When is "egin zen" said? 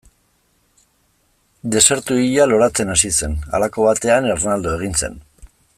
4.79-5.21